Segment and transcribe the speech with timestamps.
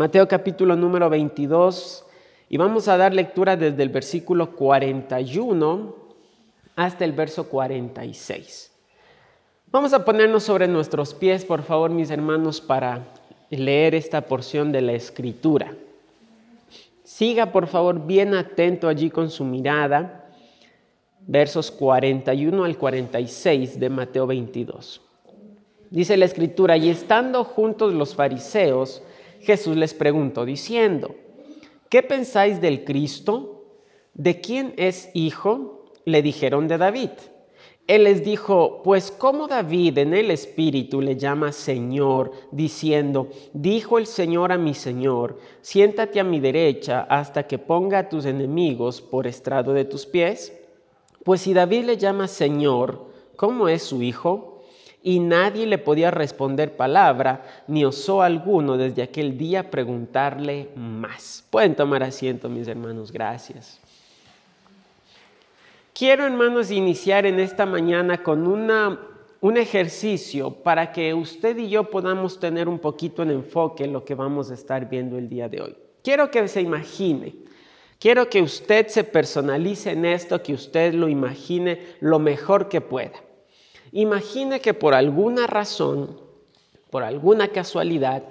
[0.00, 2.06] Mateo capítulo número 22
[2.48, 5.94] y vamos a dar lectura desde el versículo 41
[6.74, 8.72] hasta el verso 46.
[9.70, 13.08] Vamos a ponernos sobre nuestros pies, por favor, mis hermanos, para
[13.50, 15.74] leer esta porción de la escritura.
[17.04, 20.30] Siga, por favor, bien atento allí con su mirada,
[21.26, 25.02] versos 41 al 46 de Mateo 22.
[25.90, 29.02] Dice la escritura, y estando juntos los fariseos,
[29.40, 31.14] Jesús les preguntó diciendo,
[31.88, 33.64] ¿qué pensáis del Cristo?
[34.14, 35.84] ¿De quién es hijo?
[36.04, 37.10] Le dijeron de David.
[37.86, 44.06] Él les dijo, pues como David en el Espíritu le llama Señor, diciendo, dijo el
[44.06, 49.26] Señor a mi Señor, siéntate a mi derecha hasta que ponga a tus enemigos por
[49.26, 50.56] estrado de tus pies.
[51.24, 54.49] Pues si David le llama Señor, ¿cómo es su hijo?
[55.02, 61.44] Y nadie le podía responder palabra, ni osó alguno desde aquel día preguntarle más.
[61.50, 63.80] Pueden tomar asiento, mis hermanos, gracias.
[65.94, 69.00] Quiero, hermanos, iniciar en esta mañana con una,
[69.40, 74.04] un ejercicio para que usted y yo podamos tener un poquito en enfoque en lo
[74.04, 75.76] que vamos a estar viendo el día de hoy.
[76.02, 77.34] Quiero que se imagine,
[77.98, 83.20] quiero que usted se personalice en esto, que usted lo imagine lo mejor que pueda.
[83.92, 86.18] Imagine que por alguna razón,
[86.90, 88.22] por alguna casualidad,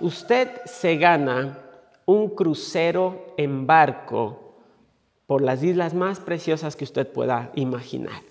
[0.00, 1.58] usted se gana
[2.06, 4.54] un crucero en barco
[5.26, 8.22] por las islas más preciosas que usted pueda imaginar.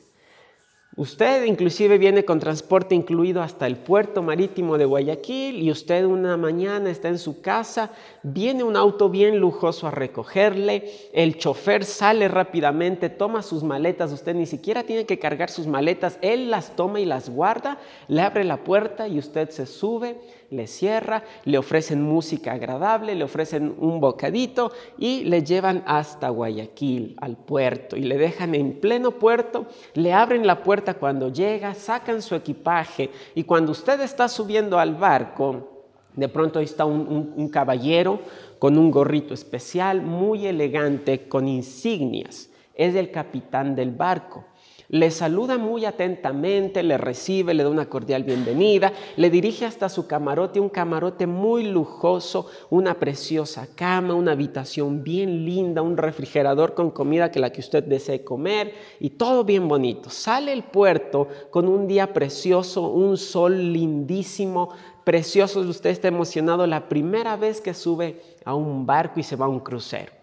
[0.97, 6.37] Usted inclusive viene con transporte incluido hasta el puerto marítimo de Guayaquil y usted una
[6.37, 7.91] mañana está en su casa,
[8.23, 14.33] viene un auto bien lujoso a recogerle, el chofer sale rápidamente, toma sus maletas, usted
[14.33, 17.77] ni siquiera tiene que cargar sus maletas, él las toma y las guarda,
[18.07, 23.23] le abre la puerta y usted se sube, le cierra, le ofrecen música agradable, le
[23.23, 29.11] ofrecen un bocadito y le llevan hasta Guayaquil, al puerto, y le dejan en pleno
[29.11, 34.79] puerto, le abren la puerta cuando llega, sacan su equipaje y cuando usted está subiendo
[34.79, 35.85] al barco,
[36.15, 38.19] de pronto ahí está un, un caballero
[38.57, 42.49] con un gorrito especial, muy elegante, con insignias.
[42.73, 44.45] Es el capitán del barco
[44.89, 50.07] le saluda muy atentamente, le recibe, le da una cordial bienvenida, le dirige hasta su
[50.07, 56.91] camarote, un camarote muy lujoso, una preciosa cama, una habitación bien linda, un refrigerador con
[56.91, 60.09] comida que la que usted desee comer y todo bien bonito.
[60.09, 64.69] Sale el puerto con un día precioso, un sol lindísimo,
[65.03, 69.47] precioso, usted está emocionado la primera vez que sube a un barco y se va
[69.47, 70.13] a un crucero.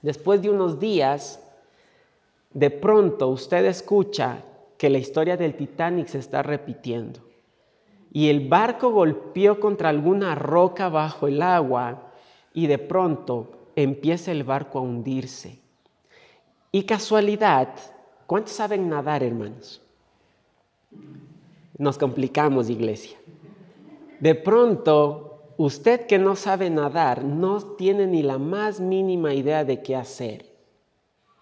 [0.00, 1.40] Después de unos días,
[2.56, 4.42] de pronto usted escucha
[4.78, 7.20] que la historia del Titanic se está repitiendo
[8.10, 12.12] y el barco golpeó contra alguna roca bajo el agua
[12.54, 15.58] y de pronto empieza el barco a hundirse.
[16.72, 17.74] Y casualidad,
[18.26, 19.82] ¿cuántos saben nadar, hermanos?
[21.76, 23.18] Nos complicamos, iglesia.
[24.18, 29.82] De pronto, usted que no sabe nadar no tiene ni la más mínima idea de
[29.82, 30.55] qué hacer.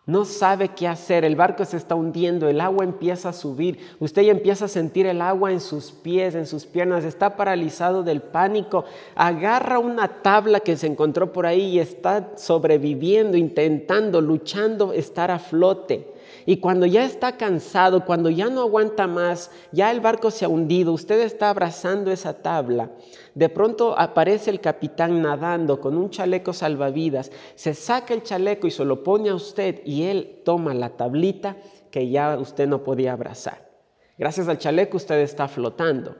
[0.06, 4.20] No sabe qué hacer, el barco se está hundiendo, el agua empieza a subir, usted
[4.20, 8.20] ya empieza a sentir el agua en sus pies, en sus piernas, está paralizado del
[8.20, 8.84] pánico,
[9.14, 15.38] agarra una tabla que se encontró por ahí y está sobreviviendo, intentando, luchando estar a
[15.38, 16.13] flote.
[16.46, 20.48] Y cuando ya está cansado, cuando ya no aguanta más, ya el barco se ha
[20.48, 22.90] hundido, usted está abrazando esa tabla.
[23.34, 28.70] De pronto aparece el capitán nadando con un chaleco salvavidas, se saca el chaleco y
[28.70, 31.56] se lo pone a usted y él toma la tablita
[31.90, 33.70] que ya usted no podía abrazar.
[34.18, 36.16] Gracias al chaleco usted está flotando,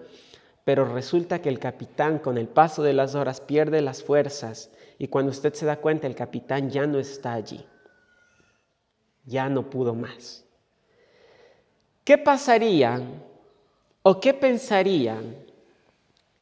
[0.64, 5.08] pero resulta que el capitán con el paso de las horas pierde las fuerzas y
[5.08, 7.64] cuando usted se da cuenta el capitán ya no está allí
[9.26, 10.44] ya no pudo más.
[12.04, 13.00] ¿Qué pasaría
[14.02, 15.20] o qué pensaría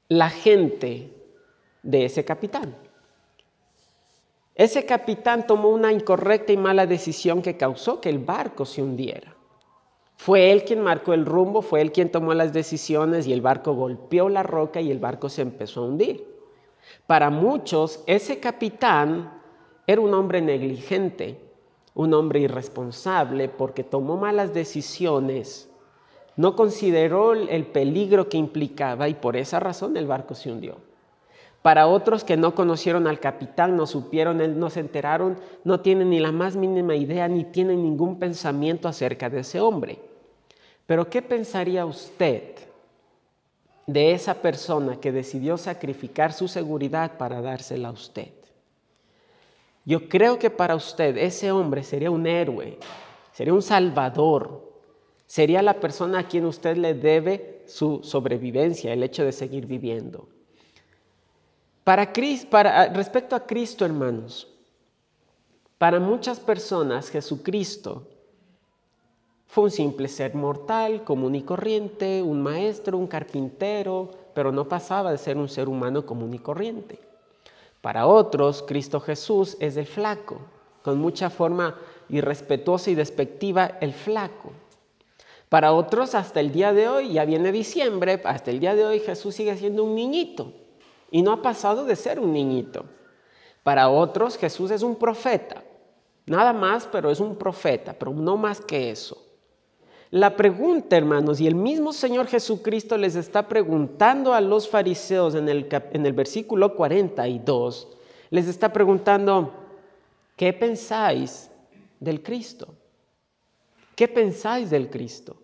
[0.09, 1.13] la gente
[1.83, 2.75] de ese capitán?
[4.55, 9.35] Ese capitán tomó una incorrecta y mala decisión que causó que el barco se hundiera.
[10.17, 13.73] Fue él quien marcó el rumbo, fue él quien tomó las decisiones y el barco
[13.73, 16.33] golpeó la roca y el barco se empezó a hundir.
[17.07, 19.41] Para muchos, ese capitán
[19.87, 21.41] era un hombre negligente,
[21.95, 25.69] un hombre irresponsable porque tomó malas decisiones,
[26.37, 30.77] no consideró el peligro que implicaba y por esa razón el barco se hundió.
[31.61, 36.19] Para otros que no conocieron al capitán, no supieron, no se enteraron, no tienen ni
[36.19, 39.99] la más mínima idea ni tienen ningún pensamiento acerca de ese hombre.
[40.87, 42.57] Pero ¿qué pensaría usted
[43.87, 48.29] de esa persona que decidió sacrificar su seguridad para dársela a usted.
[49.85, 52.79] Yo creo que para usted ese hombre sería un héroe,
[53.33, 54.73] sería un salvador,
[55.27, 60.29] sería la persona a quien usted le debe su sobrevivencia, el hecho de seguir viviendo.
[61.85, 62.13] Para,
[62.49, 64.47] para respecto a Cristo, hermanos,
[65.79, 68.07] para muchas personas Jesucristo
[69.49, 75.11] fue un simple ser mortal, común y corriente, un maestro, un carpintero, pero no pasaba
[75.11, 77.12] de ser un ser humano común y corriente.
[77.83, 80.39] Para otros, Cristo Jesús es el flaco,
[80.83, 81.77] con mucha forma
[82.09, 84.53] irrespetuosa y despectiva, el flaco.
[85.49, 89.01] Para otros, hasta el día de hoy, ya viene diciembre, hasta el día de hoy
[89.01, 90.53] Jesús sigue siendo un niñito
[91.11, 92.85] y no ha pasado de ser un niñito.
[93.65, 95.65] Para otros, Jesús es un profeta,
[96.25, 99.32] nada más, pero es un profeta, pero no más que eso.
[100.13, 105.49] La pregunta, hermanos, y el mismo Señor Jesucristo les está preguntando a los fariseos en
[105.49, 107.89] el, en el versículo 42,
[108.29, 109.55] les está preguntando,
[110.37, 111.51] ¿qué pensáis
[111.99, 112.69] del Cristo?
[113.97, 115.35] ¿Qué pensáis del Cristo?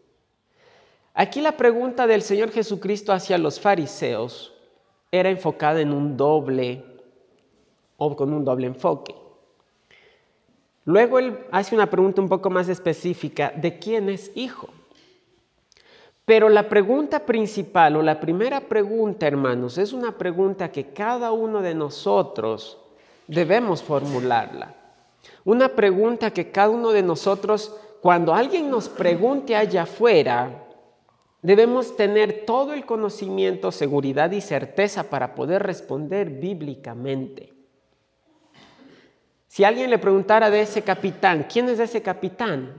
[1.14, 4.53] Aquí la pregunta del Señor Jesucristo hacia los fariseos
[5.11, 6.85] era enfocada en un doble
[7.97, 9.14] o con un doble enfoque.
[10.88, 14.70] Luego él hace una pregunta un poco más específica de quién es hijo.
[16.25, 21.61] Pero la pregunta principal o la primera pregunta, hermanos, es una pregunta que cada uno
[21.61, 22.79] de nosotros
[23.26, 24.76] debemos formularla.
[25.44, 30.64] Una pregunta que cada uno de nosotros, cuando alguien nos pregunte allá afuera,
[31.43, 37.58] debemos tener todo el conocimiento, seguridad y certeza para poder responder bíblicamente.
[39.59, 42.75] Si alguien le preguntara de ese capitán, ¿quién es ese capitán?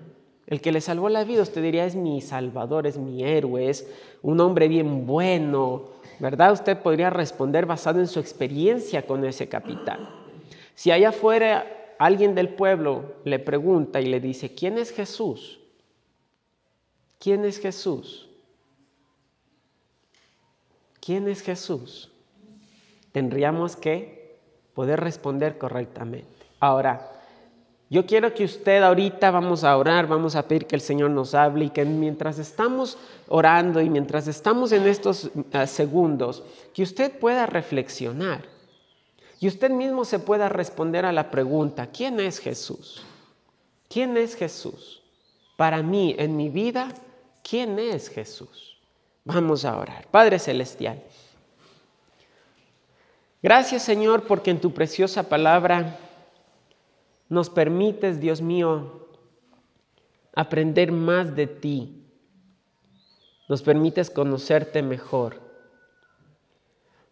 [0.48, 3.86] El que le salvó la vida, usted diría, es mi salvador, es mi héroe, es
[4.22, 5.90] un hombre bien bueno,
[6.20, 6.54] ¿verdad?
[6.54, 10.08] Usted podría responder basado en su experiencia con ese capitán.
[10.74, 11.68] Si allá afuera
[12.00, 15.60] alguien del pueblo le pregunta y le dice, ¿quién es Jesús?
[17.20, 18.30] ¿Quién es Jesús?
[21.02, 22.10] ¿Quién es Jesús?
[23.12, 24.38] Tendríamos que
[24.74, 26.39] poder responder correctamente.
[26.60, 27.12] Ahora,
[27.90, 31.34] yo quiero que usted ahorita vamos a orar, vamos a pedir que el Señor nos
[31.34, 37.18] hable y que mientras estamos orando y mientras estamos en estos eh, segundos, que usted
[37.18, 38.44] pueda reflexionar
[39.40, 43.02] y usted mismo se pueda responder a la pregunta, ¿quién es Jesús?
[43.88, 45.02] ¿Quién es Jesús?
[45.58, 46.90] Para mí, en mi vida,
[47.42, 48.78] ¿quién es Jesús?
[49.26, 50.08] Vamos a orar.
[50.12, 51.02] Padre Celestial,
[53.42, 55.98] gracias Señor porque en tu preciosa palabra
[57.30, 59.08] nos permites, Dios mío,
[60.36, 62.04] aprender más de ti.
[63.48, 65.40] Nos permites conocerte mejor.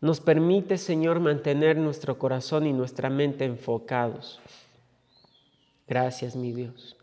[0.02, 4.40] Nos permites, Señor, mantener nuestro corazón y nuestra mente enfocados.
[5.88, 6.98] Gracias, mi Dios.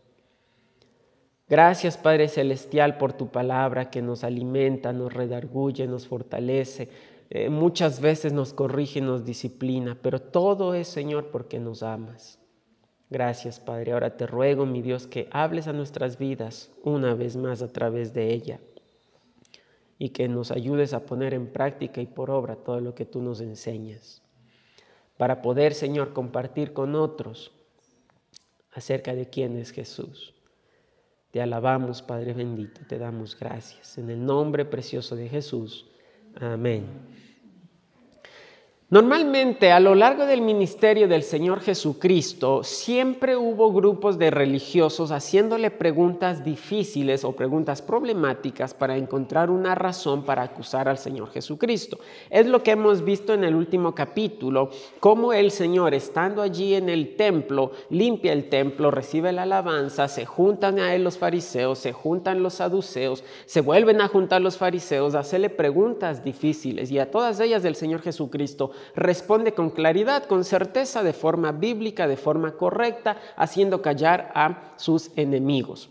[1.47, 6.89] Gracias, Padre Celestial, por tu palabra que nos alimenta, nos redarguye, nos fortalece.
[7.29, 12.39] Eh, muchas veces nos corrige, nos disciplina, pero todo es, Señor, porque nos amas.
[13.09, 13.93] Gracias, Padre.
[13.93, 18.13] Ahora te ruego, mi Dios, que hables a nuestras vidas una vez más a través
[18.13, 18.59] de ella
[19.97, 23.21] y que nos ayudes a poner en práctica y por obra todo lo que tú
[23.21, 24.21] nos enseñas,
[25.17, 27.53] para poder, Señor, compartir con otros
[28.71, 30.33] acerca de quién es Jesús.
[31.31, 33.97] Te alabamos, Padre bendito, te damos gracias.
[33.97, 35.85] En el nombre precioso de Jesús.
[36.35, 36.85] Amén.
[38.91, 45.71] Normalmente a lo largo del ministerio del Señor Jesucristo siempre hubo grupos de religiosos haciéndole
[45.71, 51.97] preguntas difíciles o preguntas problemáticas para encontrar una razón para acusar al Señor Jesucristo.
[52.29, 56.87] Es lo que hemos visto en el último capítulo, cómo el Señor estando allí en
[56.87, 61.91] el templo, limpia el templo, recibe la alabanza, se juntan a él los fariseos, se
[61.91, 67.09] juntan los saduceos, se vuelven a juntar los fariseos, a hacerle preguntas difíciles y a
[67.09, 72.53] todas ellas el Señor Jesucristo responde con claridad, con certeza, de forma bíblica, de forma
[72.53, 75.89] correcta, haciendo callar a sus enemigos.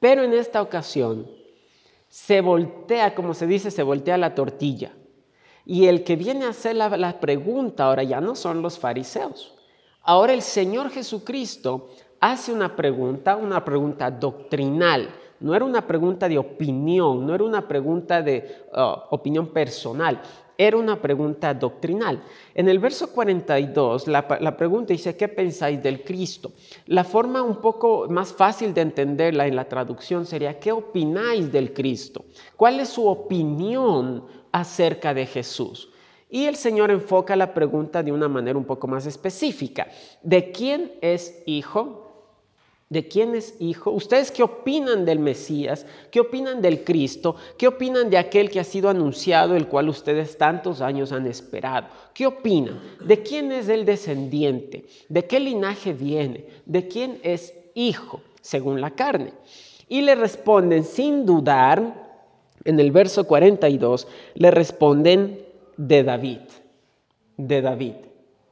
[0.00, 1.26] Pero en esta ocasión
[2.08, 4.92] se voltea, como se dice, se voltea la tortilla.
[5.64, 9.54] Y el que viene a hacer la, pregunta ahora ya no son los fariseos.
[10.02, 15.08] Ahora el Señor Jesucristo hace una pregunta, una pregunta doctrinal.
[15.38, 20.20] No era una pregunta de opinión, no era una pregunta de uh, opinión personal,
[20.66, 22.22] era una pregunta doctrinal.
[22.54, 26.52] En el verso 42, la, pregunta dice, ¿qué pensáis del Cristo?
[26.86, 31.72] La forma un poco más fácil de entenderla en la traducción sería, ¿qué opináis del
[31.72, 32.24] Cristo?
[32.56, 35.88] ¿Cuál es su opinión acerca de Jesús.
[36.28, 39.88] Y el Señor enfoca la pregunta de una manera un poco más específica.
[40.22, 42.09] ¿De quién es hijo?
[42.90, 43.92] ¿De quién es hijo?
[43.92, 45.86] ¿Ustedes qué opinan del Mesías?
[46.10, 47.36] ¿Qué opinan del Cristo?
[47.56, 51.86] ¿Qué opinan de aquel que ha sido anunciado, el cual ustedes tantos años han esperado?
[52.12, 52.80] ¿Qué opinan?
[53.00, 54.86] ¿De quién es el descendiente?
[55.08, 56.46] ¿De qué linaje viene?
[56.66, 59.34] ¿De quién es hijo, según la carne?
[59.88, 62.24] Y le responden sin dudar,
[62.64, 66.40] en el verso 42, le responden de David,
[67.36, 67.94] de David.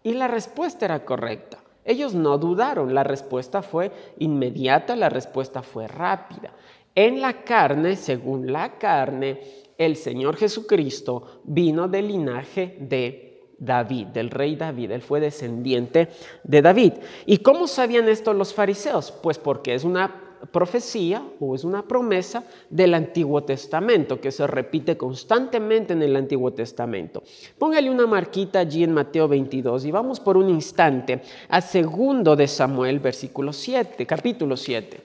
[0.04, 1.57] Y la respuesta era correcta.
[1.88, 6.52] Ellos no dudaron, la respuesta fue inmediata, la respuesta fue rápida.
[6.94, 9.40] En la carne, según la carne,
[9.78, 14.90] el Señor Jesucristo vino del linaje de David, del rey David.
[14.90, 16.08] Él fue descendiente
[16.44, 16.92] de David.
[17.24, 19.10] ¿Y cómo sabían esto los fariseos?
[19.10, 24.96] Pues porque es una profecía o es una promesa del Antiguo Testamento que se repite
[24.96, 27.22] constantemente en el Antiguo Testamento.
[27.58, 32.46] Póngale una marquita allí en Mateo 22 y vamos por un instante a segundo de
[32.46, 35.02] Samuel, versículo 7, capítulo 7.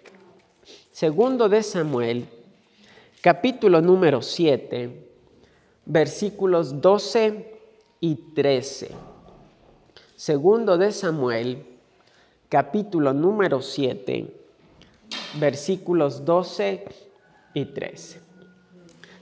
[0.92, 2.28] Segundo de Samuel,
[3.22, 5.10] capítulo número 7,
[5.86, 7.60] versículos 12
[8.00, 8.92] y 13.
[10.16, 11.66] Segundo de Samuel,
[12.48, 14.43] capítulo número 7
[15.40, 16.86] versículos 12
[17.54, 18.22] y 13.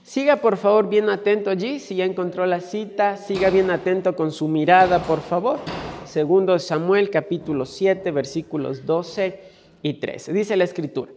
[0.02, 4.32] Siga por favor bien atento allí, si ya encontró la cita, siga bien atento con
[4.32, 5.58] su mirada, por favor.
[6.04, 9.40] Segundo Samuel capítulo 7, versículos 12
[9.82, 10.32] y 13.
[10.32, 11.12] Dice la escritura,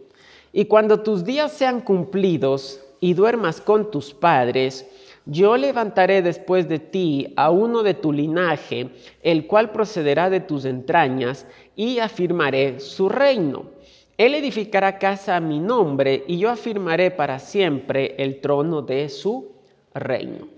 [0.52, 4.88] y cuando tus días sean cumplidos y duermas con tus padres,
[5.26, 8.90] yo levantaré después de ti a uno de tu linaje,
[9.22, 13.75] el cual procederá de tus entrañas, y afirmaré su reino
[14.18, 19.52] él edificará casa a mi nombre y yo afirmaré para siempre el trono de su
[19.94, 20.48] reino.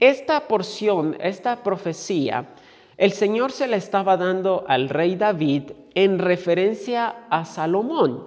[0.00, 2.48] Esta porción, esta profecía,
[2.96, 8.26] el Señor se la estaba dando al rey David en referencia a Salomón.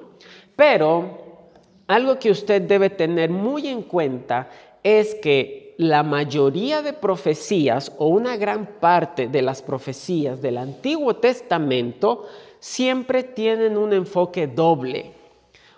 [0.56, 1.50] Pero
[1.88, 4.50] algo que usted debe tener muy en cuenta
[4.84, 11.18] es que la mayoría de profecías o una gran parte de las profecías del Antiguo
[11.18, 12.28] Testamento
[12.60, 15.14] siempre tienen un enfoque doble,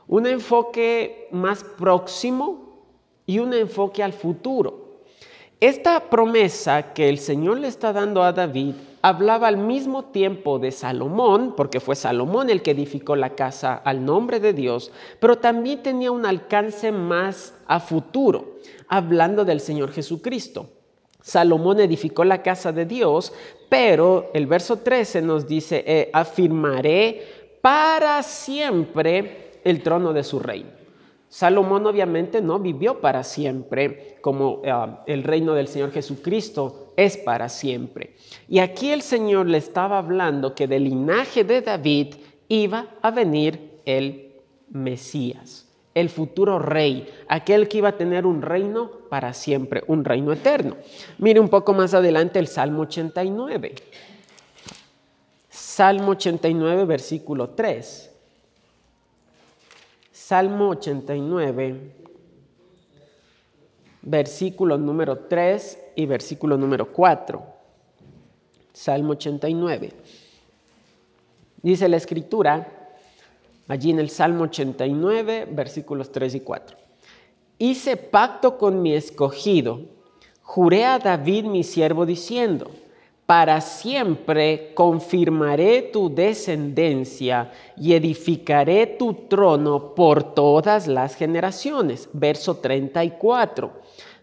[0.07, 2.85] un enfoque más próximo
[3.25, 5.01] y un enfoque al futuro.
[5.59, 8.75] Esta promesa que el Señor le está dando a David
[9.07, 14.03] hablaba al mismo tiempo de Salomón, porque fue Salomón el que edificó la casa al
[14.03, 18.57] nombre de Dios, pero también tenía un alcance más a futuro,
[18.89, 20.71] hablando del Señor Jesucristo.
[21.21, 23.31] Salomón edificó la casa de Dios,
[23.69, 30.71] pero el verso 13 nos dice, eh, afirmaré para siempre el trono de su reino.
[31.29, 34.73] Salomón obviamente no vivió para siempre como eh,
[35.07, 38.15] el reino del Señor Jesucristo es para siempre.
[38.49, 42.15] Y aquí el Señor le estaba hablando que del linaje de David
[42.49, 44.33] iba a venir el
[44.69, 50.31] Mesías el futuro rey, aquel que iba a tener un reino para siempre, un reino
[50.31, 50.77] eterno.
[51.17, 53.73] Mire un poco más adelante el Salmo 89.
[55.49, 58.11] Salmo 89, versículo 3.
[60.11, 61.81] Salmo 89,
[64.03, 67.43] versículo número 3 y versículo número 4.
[68.71, 69.91] Salmo 89.
[71.63, 72.91] Dice la escritura,
[73.67, 76.77] allí en el Salmo 89, versículos 3 y 4.
[77.57, 79.81] Hice pacto con mi escogido,
[80.43, 82.69] juré a David mi siervo diciendo,
[83.25, 92.07] para siempre confirmaré tu descendencia y edificaré tu trono por todas las generaciones.
[92.13, 93.71] Verso 34.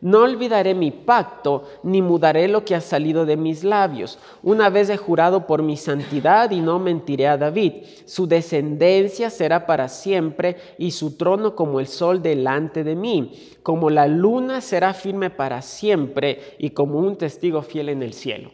[0.05, 4.19] No olvidaré mi pacto, ni mudaré lo que ha salido de mis labios.
[4.43, 7.85] Una vez he jurado por mi santidad y no mentiré a David.
[8.05, 13.33] Su descendencia será para siempre y su trono como el sol delante de mí.
[13.63, 18.51] Como la luna será firme para siempre y como un testigo fiel en el cielo.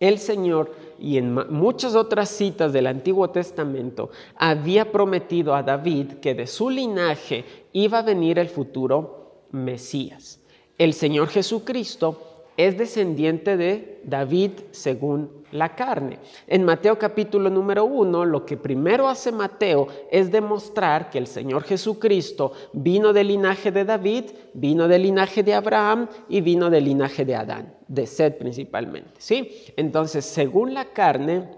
[0.00, 6.34] El Señor y en muchas otras citas del Antiguo Testamento había prometido a David que
[6.34, 10.40] de su linaje iba a venir el futuro Mesías
[10.78, 16.18] el Señor Jesucristo es descendiente de David según la carne.
[16.46, 21.64] En Mateo capítulo número uno, lo que primero hace Mateo es demostrar que el Señor
[21.64, 27.24] Jesucristo vino del linaje de David, vino del linaje de Abraham y vino del linaje
[27.24, 29.10] de Adán, de Sed principalmente.
[29.18, 29.64] ¿sí?
[29.76, 31.48] Entonces, según la carne,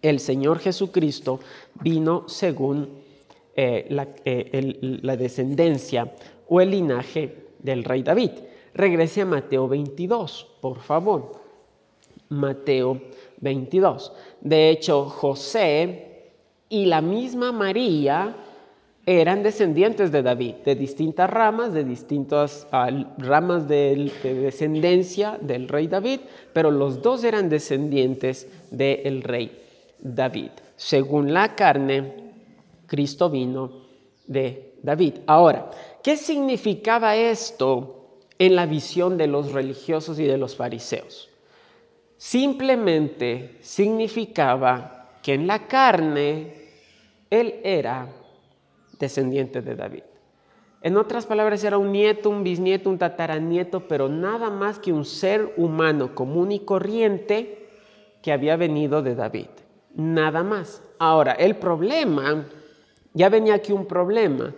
[0.00, 1.40] el Señor Jesucristo
[1.82, 2.88] vino según
[3.54, 3.86] eh,
[4.24, 6.12] eh, la descendencia
[6.48, 8.30] o el linaje del rey David.
[8.74, 11.32] Regrese a Mateo 22, por favor.
[12.28, 13.00] Mateo
[13.40, 14.12] 22.
[14.40, 16.32] De hecho, José
[16.68, 18.36] y la misma María
[19.04, 25.88] eran descendientes de David, de distintas ramas, de distintas ah, ramas de, descendencia del rey
[25.88, 26.20] David,
[26.52, 29.58] pero los dos eran descendientes del rey
[29.98, 30.50] David.
[30.76, 32.14] Según la carne,
[32.86, 33.72] Cristo vino
[34.26, 35.14] de David.
[35.26, 35.70] Ahora,
[36.02, 37.99] ¿qué significaba esto
[38.40, 41.28] en la visión de los religiosos y de los fariseos?
[42.16, 46.54] Simplemente significaba que en la carne
[47.28, 48.08] él era
[48.98, 50.02] descendiente de David.
[50.82, 55.04] En otras palabras, era un nieto, un bisnieto, un tataranieto, pero nada más que un
[55.04, 57.68] ser humano común y corriente
[58.22, 59.48] que había venido de David.
[59.94, 60.82] Nada más.
[60.98, 62.46] Ahora, el problema,
[63.12, 64.54] ya venía aquí un problema,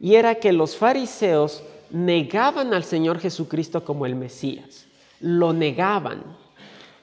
[0.00, 4.86] y era que los fariseos negaban al Señor Jesucristo como el Mesías.
[5.20, 6.22] Lo negaban.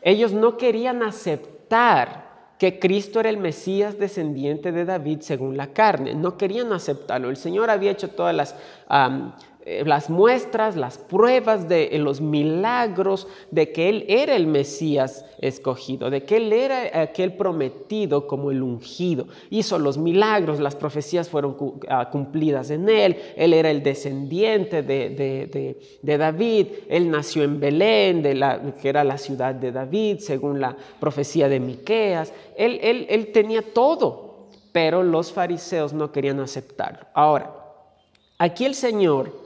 [0.01, 2.23] Ellos no querían aceptar
[2.57, 6.13] que Cristo era el Mesías descendiente de David según la carne.
[6.13, 7.29] No querían aceptarlo.
[7.29, 8.55] El Señor había hecho todas las
[9.85, 16.09] las muestras, las pruebas de eh, los milagros de que Él era el Mesías escogido,
[16.09, 19.27] de que Él era aquel prometido como el ungido.
[19.49, 21.55] Hizo los milagros, las profecías fueron
[21.87, 28.23] ah, cumplidas en Él, Él era el descendiente de, David, Él nació en Belén,
[28.81, 32.33] que era la ciudad de David, según la profecía de Miqueas.
[32.57, 37.05] Él, él tenía todo, pero los fariseos no querían aceptarlo.
[37.13, 37.51] Ahora,
[38.37, 39.42] aquí el Señor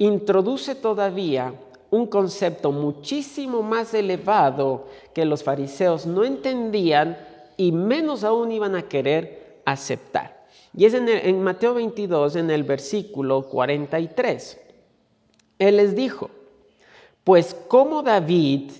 [0.00, 1.52] introduce todavía
[1.90, 7.18] un concepto muchísimo más elevado que los fariseos no entendían
[7.58, 10.46] y menos aún iban a querer aceptar.
[10.74, 14.58] Y es en, Mateo 22, en el versículo 43.
[15.58, 16.30] Él les dijo,
[17.22, 18.70] pues como David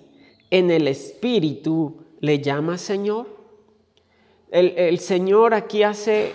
[0.50, 3.26] en el Espíritu le llama Señor.
[4.50, 6.32] El, Señor aquí hace,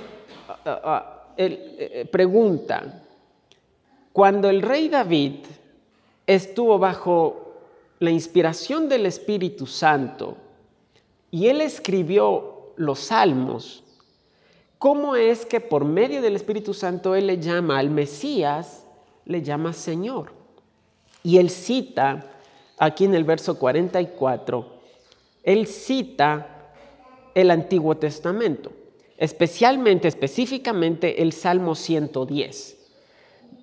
[1.38, 3.05] eh, pregunta,
[4.16, 5.40] cuando el rey David
[6.26, 7.58] estuvo bajo
[8.00, 10.38] la inspiración del Espíritu Santo
[11.32, 13.84] y él escribió los salmos,
[14.78, 18.86] ¿cómo es que por medio del Espíritu Santo él le llama al Mesías,
[19.26, 20.32] le llama Señor?
[21.22, 22.32] Y él cita
[22.78, 24.80] aquí en el verso 44,
[25.44, 26.72] él cita
[27.34, 28.72] el Antiguo Testamento,
[29.18, 32.75] especialmente, específicamente el Salmo 110.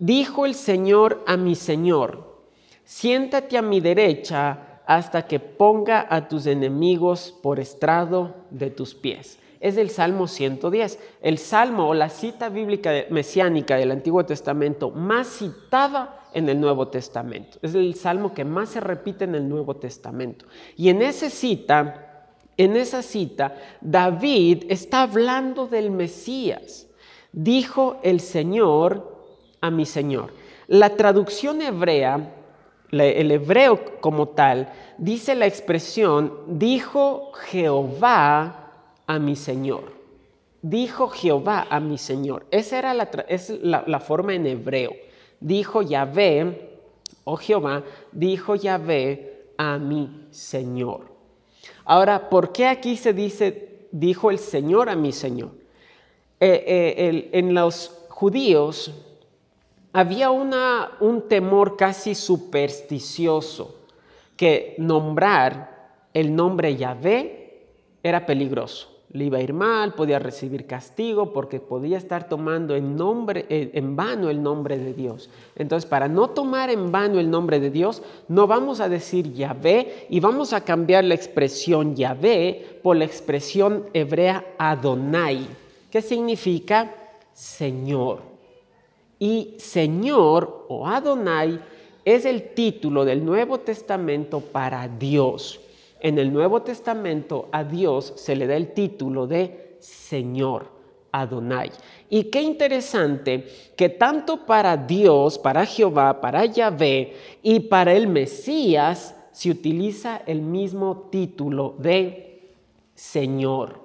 [0.02, 2.42] Dijo el Señor a mi Señor,
[2.82, 9.38] siéntate a mi derecha hasta que ponga a tus enemigos por estrado de tus pies.
[9.60, 15.28] Es el Salmo 110, el Salmo o la cita bíblica mesiánica del Antiguo Testamento más
[15.28, 17.60] citada en el Nuevo Testamento.
[17.62, 20.46] Es el Salmo que más se repite en el Nuevo Testamento.
[20.76, 26.88] Y en esa cita, en esa cita, David está hablando del Mesías.
[27.30, 29.11] Dijo el Señor
[29.62, 30.34] a mi Señor.
[30.66, 32.34] La traducción hebrea,
[32.90, 38.72] el hebreo como tal, dice la expresión, dijo Jehová
[39.06, 39.92] a mi Señor.
[40.60, 42.46] Dijo Jehová a mi Señor.
[42.50, 44.92] Esa era la, es la, forma en hebreo.
[45.40, 46.70] Dijo Yahvé,
[47.24, 51.06] o oh Jehová, dijo Yahvé a mi Señor.
[51.84, 55.50] Ahora, ¿por qué aquí se dice, dijo el Señor a mi Señor?
[56.38, 58.92] Eh, eh, en los judíos,
[59.92, 63.76] había un temor casi supersticioso
[64.36, 65.72] que nombrar
[66.14, 67.66] el nombre Yahvé
[68.02, 68.88] era peligroso.
[69.12, 73.94] Le iba a ir mal, podía recibir castigo porque podía estar tomando en, nombre, en
[73.94, 75.28] vano el nombre de Dios.
[75.54, 80.06] Entonces, para no tomar en vano el nombre de Dios, no vamos a decir Yahvé
[80.08, 85.46] y vamos a cambiar la expresión Yahvé por la expresión hebrea Adonai,
[85.90, 86.94] que significa
[87.34, 88.31] Señor.
[89.22, 91.60] Y Señor o Adonai
[92.04, 95.60] es el título del Nuevo Testamento para Dios.
[96.00, 100.72] En el Nuevo Testamento a Dios se le da el título de Señor.
[101.12, 101.70] Adonai.
[102.10, 109.14] Y qué interesante que tanto para Dios, para Jehová, para Yahvé y para el Mesías
[109.30, 112.50] se utiliza el mismo título de
[112.96, 113.81] Señor.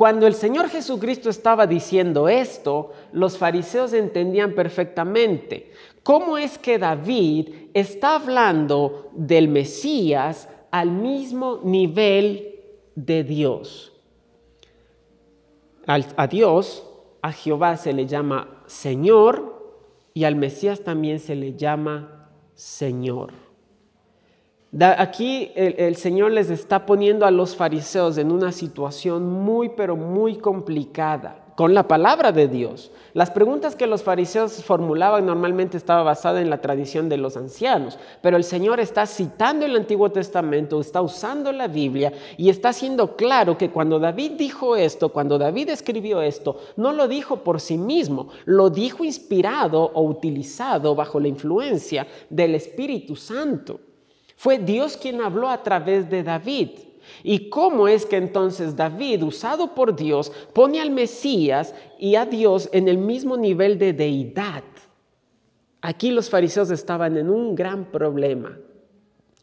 [0.00, 7.68] Cuando el Señor Jesucristo estaba diciendo esto, los fariseos entendían perfectamente cómo es que David
[7.74, 12.62] está hablando del Mesías al mismo nivel
[12.94, 13.92] de Dios.
[15.86, 16.82] a Dios,
[17.20, 19.84] a Jehová se le llama Señor
[20.14, 23.49] y al Mesías también se le llama Señor.
[24.78, 30.36] Aquí el, Señor les está poniendo a los fariseos en una situación muy, pero muy
[30.36, 32.92] complicada con la palabra de Dios.
[33.12, 37.98] Las preguntas que los fariseos formulaban normalmente estaba basada en la tradición de los ancianos,
[38.22, 43.16] pero el Señor está citando el Antiguo Testamento, está usando la Biblia y está haciendo
[43.16, 47.76] claro que cuando David dijo esto, cuando David escribió esto, no lo dijo por sí
[47.76, 53.80] mismo, lo dijo inspirado o utilizado bajo la influencia del Espíritu Santo.
[54.40, 56.70] Fue Dios quien habló a través de David.
[57.22, 62.70] ¿Y cómo es que entonces David, usado por Dios, pone al Mesías y a Dios
[62.72, 64.64] en el mismo nivel de deidad?
[65.82, 68.56] Aquí los fariseos estaban en un gran problema.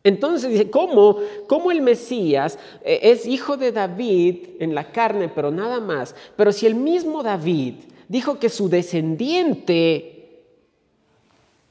[0.04, 5.52] Entonces dice, ¿cómo, ¿cómo, el Mesías eh, es hijo de David en la carne, pero
[5.52, 6.16] nada más?
[6.36, 7.76] Pero si el mismo David
[8.08, 10.42] dijo que su descendiente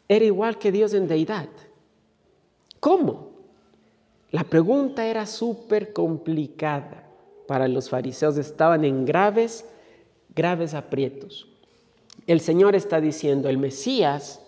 [0.06, 1.48] era igual que Dios en deidad.
[2.80, 3.30] ¿Cómo?
[4.30, 7.04] La pregunta era súper complicada
[7.46, 8.36] para los fariseos.
[8.36, 9.64] Estaban en graves,
[10.34, 11.48] graves aprietos.
[12.26, 14.45] El Señor está diciendo, el Mesías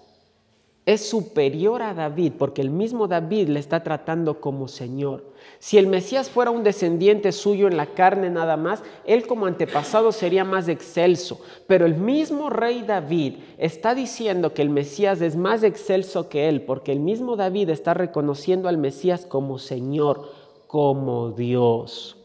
[0.88, 5.22] es superior a David, porque el mismo David le está tratando como Señor.
[5.59, 10.12] Si el Mesías fuera un descendiente suyo en la carne nada más, él como antepasado
[10.12, 11.42] sería más excelso.
[11.66, 16.62] Pero el mismo rey David está diciendo que el Mesías es más excelso que él,
[16.62, 20.33] porque el mismo David está reconociendo al Mesías como Señor,
[20.68, 22.16] como Dios.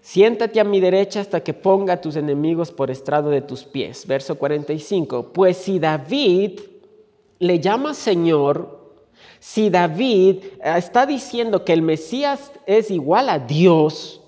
[0.00, 4.06] Siéntate a mi derecha hasta que ponga a tus enemigos por estrado de tus pies.
[4.06, 5.32] Verso 45.
[5.34, 6.60] Pues si David
[7.38, 8.86] le llama Señor,
[9.38, 14.20] si David eh, está diciendo que el Mesías es igual a Dios,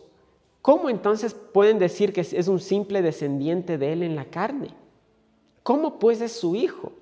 [0.62, 4.68] ¿cómo entonces pueden decir que es un simple descendiente de él en la carne?
[5.62, 6.92] ¿Cómo pues es su hijo?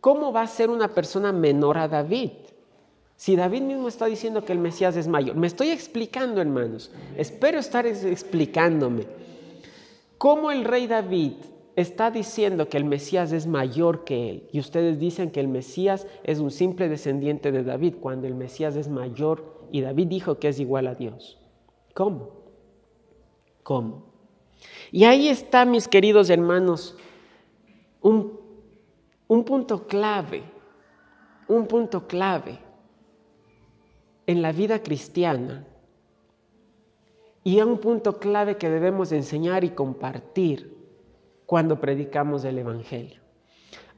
[0.00, 2.30] ¿Cómo va a ser una persona menor a David?
[3.16, 5.36] Si David mismo está diciendo que el Mesías es mayor.
[5.36, 6.90] Me estoy explicando, hermanos.
[7.16, 9.06] Espero estar explicándome.
[10.18, 11.34] ¿Cómo el rey David
[11.76, 16.06] está diciendo que el Mesías es mayor que él y ustedes dicen que el Mesías
[16.22, 20.48] es un simple descendiente de David cuando el Mesías es mayor y David dijo que
[20.48, 21.38] es igual a Dios.
[21.94, 22.42] ¿Cómo?
[23.62, 24.12] ¿Cómo?
[24.90, 26.96] Y ahí está, mis queridos hermanos,
[28.00, 28.38] un,
[29.28, 30.42] un punto clave,
[31.48, 32.58] un punto clave
[34.26, 35.66] en la vida cristiana
[37.44, 40.81] y un punto clave que debemos enseñar y compartir
[41.52, 43.20] cuando predicamos el Evangelio.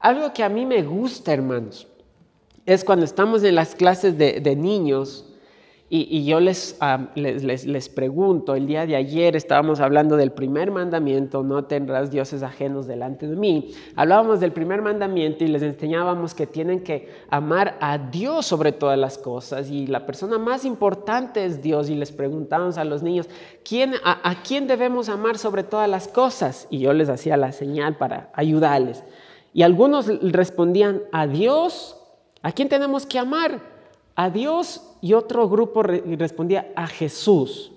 [0.01, 1.87] Algo que a mí me gusta, hermanos,
[2.65, 5.33] es cuando estamos en las clases de, niños
[5.87, 6.79] y, yo les,
[7.13, 12.41] les, les, pregunto, el día de ayer estábamos hablando del primer mandamiento, no tendrás dioses
[12.41, 13.71] ajenos delante de mí.
[13.95, 18.97] Hablábamos del primer mandamiento y les enseñábamos que tienen que amar a Dios sobre todas
[18.97, 23.29] las cosas y la persona más importante es Dios y les preguntábamos a los niños,
[23.63, 26.65] ¿quién, ¿a quién debemos amar sobre todas las cosas?
[26.71, 29.03] Y yo les hacía la señal para ayudarles.
[29.53, 31.95] Y algunos respondían, a Dios,
[32.41, 33.74] ¿a quién tenemos que amar?
[34.15, 37.71] A Dios y otro grupo respondía a Jesús.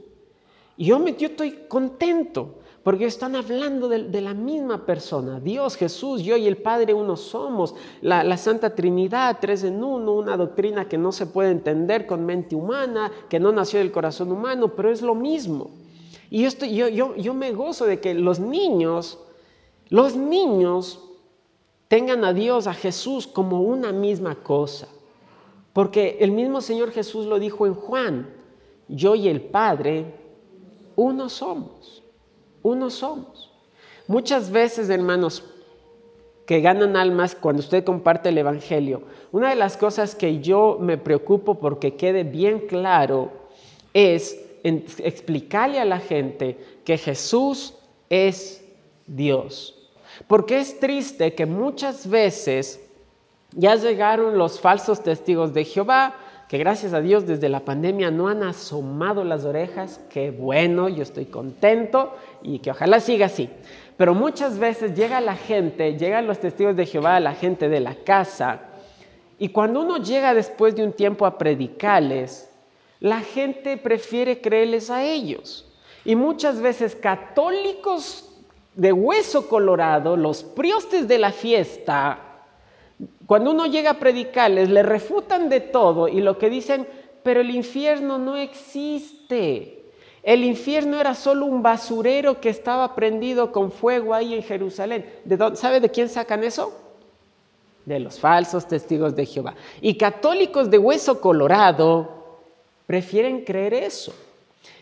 [0.77, 6.23] Y yo, me, yo estoy contento porque están hablando de, la misma persona, Dios, Jesús,
[6.23, 10.97] yo y el Padre uno somos, la, Santa Trinidad, tres en uno, una doctrina que
[10.97, 15.03] no se puede entender con mente humana, que no nació del corazón humano, pero es
[15.03, 15.71] lo mismo.
[16.31, 19.19] Y yo, yo me gozo de que los niños,
[19.91, 21.01] los niños
[21.89, 24.89] tengan a Dios, a Jesús como una misma cosa.
[25.73, 28.31] Porque el mismo Señor Jesús lo dijo en Juan,
[28.89, 30.07] yo y el Padre,
[30.97, 32.03] uno somos,
[32.63, 33.53] uno somos.
[34.07, 35.45] Muchas veces, hermanos,
[36.47, 39.03] que ganan almas cuando usted comparte el Evangelio,
[39.33, 43.31] una de las cosas que yo me preocupo porque quede bien claro
[43.93, 47.75] es explicarle a la gente que Jesús
[48.09, 48.65] es
[49.07, 49.91] Dios.
[50.27, 52.88] Porque es triste que muchas veces
[53.53, 56.15] ya llegaron los falsos testigos de Jehová,
[56.49, 60.01] que gracias a Dios desde la pandemia no han asomado las orejas.
[60.09, 63.51] Qué bueno, yo estoy contento y que ojalá siga así.
[63.97, 67.95] Pero muchas veces llega la gente, llegan los testigos de Jehová, la gente de la
[67.97, 68.63] casa,
[69.39, 72.51] y cuando uno llega después de un tiempo a predicarles,
[72.99, 75.65] la gente prefiere creerles a ellos.
[76.05, 78.29] Y muchas veces católicos
[78.75, 82.28] de hueso colorado, los priostes de la fiesta,
[83.29, 86.89] cuando uno llega a predicarles, le refutan de todo y lo que dicen,
[87.23, 89.85] pero el infierno no existe.
[90.23, 95.05] El infierno era solo un basurero que estaba prendido con fuego ahí en Jerusalén.
[95.27, 96.73] ¿De ¿Sabe de quién sacan eso?
[97.85, 99.55] de los falsos testigos de Jehová.
[99.83, 102.41] Y católicos de hueso colorado
[102.87, 104.15] prefieren creer eso.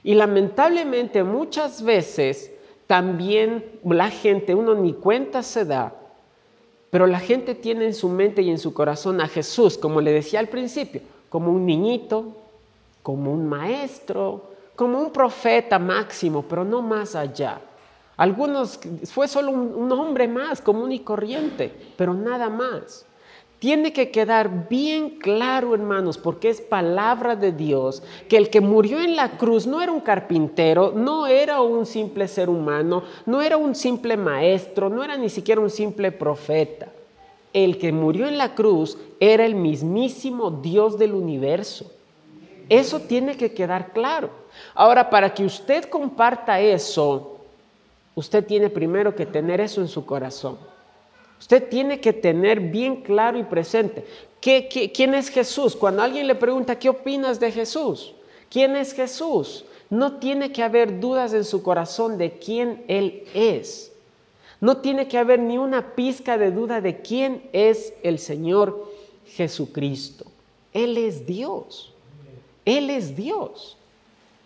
[0.05, 2.53] Y lamentablemente muchas veces
[2.87, 5.95] también la gente, uno ni cuenta se da,
[6.91, 10.13] pero la gente tiene en su mente y en su corazón a Jesús, como le
[10.13, 12.33] decía al principio, como un niñito,
[13.03, 14.43] como un maestro,
[14.75, 17.61] como un profeta máximo, pero no más allá.
[18.17, 23.05] Algunos fue solo un, hombre más, común y corriente, pero nada más.
[23.59, 29.01] Tiene que quedar bien claro, hermanos, porque es palabra de Dios, que el que murió
[29.01, 33.57] en la cruz no era un carpintero, no era un simple ser humano, no era
[33.57, 36.93] un simple maestro, no era ni siquiera un simple profeta.
[37.55, 41.91] El que murió en la cruz era el mismísimo Dios del universo.
[42.69, 44.29] Eso tiene que quedar claro.
[44.75, 47.39] Ahora, para que usted comparta eso,
[48.15, 50.59] usted tiene primero que tener eso en su corazón.
[51.39, 54.05] Usted tiene que tener bien claro y presente
[54.41, 55.77] quién es Jesús.
[55.77, 58.15] Cuando alguien le pregunta, ¿qué opinas de Jesús?
[58.49, 59.65] ¿Quién es Jesús?
[59.91, 63.93] No tiene que haber dudas en su corazón de quién Él es.
[64.61, 68.91] No tiene que haber ni una pizca de duda de quién es el Señor
[69.27, 70.25] Jesucristo.
[70.73, 71.93] Él es Dios.
[72.65, 73.77] Él es Dios.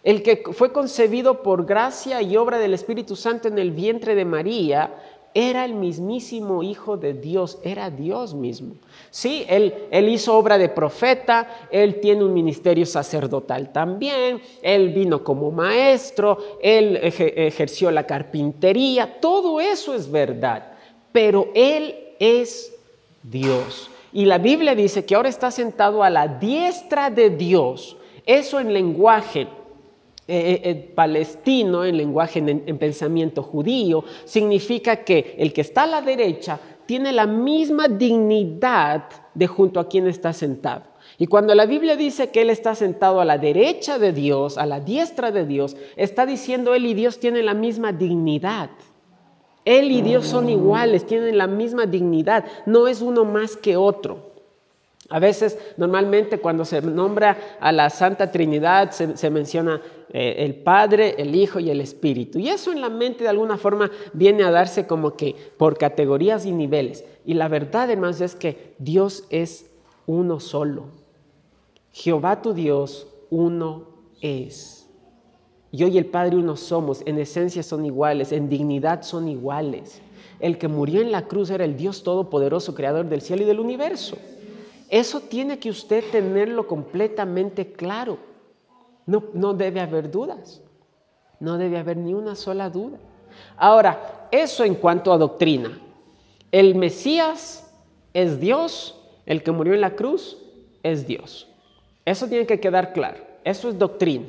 [0.02, 4.24] El que fue concebido por gracia y obra del Espíritu Santo en el vientre de
[4.24, 4.94] María,
[5.34, 8.74] era el mismísimo Hijo de Dios, era Dios mismo.
[9.10, 15.22] Sí, él, él, hizo obra de profeta, él tiene un ministerio sacerdotal también, él vino
[15.22, 20.72] como maestro, él ejerció la carpintería, todo eso es verdad,
[21.12, 22.74] pero él es
[23.22, 23.90] Dios.
[24.12, 27.96] Y la Biblia dice que ahora está sentado a la diestra de Dios.
[28.26, 29.46] Eso en lenguaje
[30.32, 36.02] eh, eh, palestino, en lenguaje, en, pensamiento judío, significa que el que está a la
[36.02, 40.84] derecha tiene la misma dignidad de junto a quien está sentado.
[41.18, 44.66] Y cuando la Biblia dice que Él está sentado a la derecha de Dios, a
[44.66, 48.70] la diestra de Dios, está diciendo Él y Dios tienen la misma dignidad.
[49.64, 54.29] Él y Dios son iguales, tienen la misma dignidad, no es uno más que otro.
[55.10, 61.16] A veces, normalmente, cuando se nombra a la Santa Trinidad, se, menciona eh, el Padre,
[61.18, 62.38] el Hijo y el Espíritu.
[62.38, 66.46] Y eso en la mente, de alguna forma, viene a darse como que por categorías
[66.46, 67.04] y niveles.
[67.26, 69.68] Y la verdad, hermanos, es que Dios es
[70.06, 70.84] uno solo.
[71.90, 73.88] Jehová tu Dios, uno
[74.20, 74.88] es.
[75.72, 80.00] Yo y el Padre uno somos, en esencia son iguales, en dignidad son iguales.
[80.38, 83.58] El que murió en la cruz era el Dios Todopoderoso, Creador del cielo y del
[83.58, 84.16] universo.
[84.90, 88.18] Eso tiene que usted tenerlo completamente claro.
[89.06, 90.60] No, no debe haber dudas.
[91.38, 92.98] No debe haber ni una sola duda.
[93.56, 95.80] Ahora, eso en cuanto a doctrina.
[96.50, 97.72] El Mesías
[98.12, 100.36] es Dios, el que murió en la cruz
[100.82, 101.46] es Dios.
[102.04, 103.18] Eso tiene que quedar claro.
[103.44, 104.26] Eso es doctrina.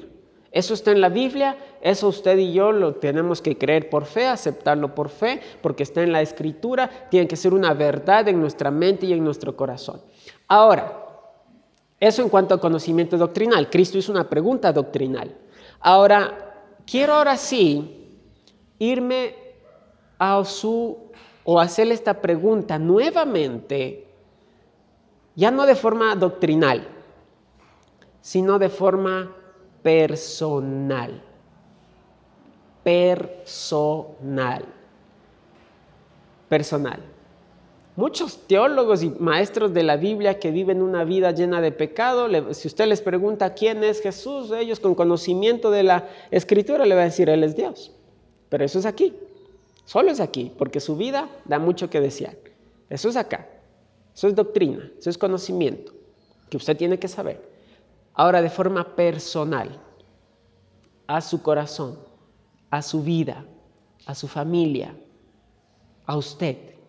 [0.52, 4.28] Eso está en la Biblia, eso usted y yo lo tenemos que creer por fe,
[4.28, 8.70] aceptarlo por fe, porque está en la escritura, tiene que ser una verdad en nuestra
[8.70, 10.02] mente y en nuestro corazón.
[10.54, 10.92] Ahora,
[11.98, 13.70] eso en cuanto a conocimiento doctrinal.
[13.70, 15.34] Cristo hizo una pregunta doctrinal.
[15.80, 18.20] Ahora, quiero ahora sí
[18.78, 19.34] irme
[20.20, 21.10] a su
[21.46, 24.10] o hacerle esta pregunta nuevamente,
[25.38, 26.86] ya no de forma doctrinal,
[28.20, 29.34] sino de forma
[29.82, 31.24] personal.
[32.84, 34.66] Personal.
[36.50, 37.11] Personal.
[38.02, 42.68] Muchos teólogos y maestros de la Biblia que viven una vida llena de pecado, si
[42.68, 47.04] usted les pregunta quién es Jesús, ellos con conocimiento de la escritura le va a
[47.04, 47.92] decir, Él es Dios.
[48.50, 49.14] Pero eso es aquí,
[49.86, 52.36] solo es aquí, porque su vida da mucho que desear.
[52.90, 53.48] Eso es acá,
[54.16, 55.94] eso es doctrina, eso es conocimiento
[56.50, 57.48] que usted tiene que saber.
[58.16, 59.80] Ahora de forma personal,
[61.06, 62.00] a su corazón,
[62.72, 63.46] a su vida,
[64.08, 64.96] a su familia,
[66.08, 66.81] a usted.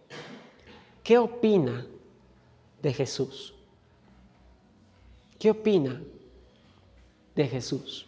[1.03, 1.87] ¿Qué opina
[2.81, 3.55] de Jesús?
[5.39, 6.01] ¿Qué opina
[7.35, 8.07] de Jesús?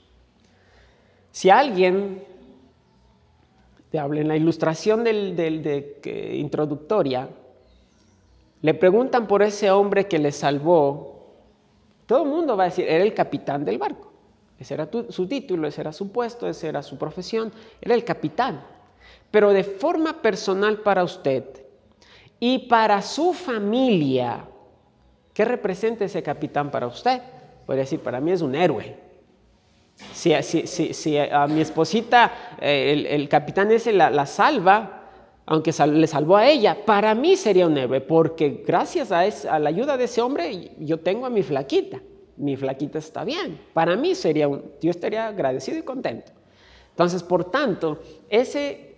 [1.32, 2.24] Si alguien,
[3.92, 7.28] en la ilustración del, de, introductoria,
[8.62, 11.32] le preguntan por ese hombre que le salvó,
[12.06, 14.12] todo el mundo va a decir, era el capitán del barco.
[14.58, 18.64] Ese era su título, ese era su puesto, esa era su profesión, era el capitán.
[19.32, 21.63] Pero de forma personal para usted,
[22.40, 24.44] y para su familia.
[25.32, 27.20] ¿Qué representa ese capitán para usted?
[27.66, 28.96] Puede decir, para mí es un héroe.
[30.12, 35.02] Si, a mi esposita eh, el, capitán ese la, salva,
[35.46, 39.68] aunque le salvó a ella, para mí sería un héroe, porque gracias a, a, la
[39.68, 42.00] ayuda de ese hombre yo tengo a mi flaquita.
[42.36, 43.60] Mi flaquita está bien.
[43.72, 46.32] Para mí sería un, yo estaría agradecido y contento.
[46.90, 48.93] Entonces, por tanto, ese